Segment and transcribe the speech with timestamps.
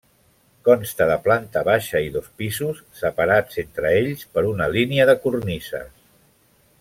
[0.67, 5.93] Consta de planta baixa i dos pisos, separats entre ells per una línia de cornises.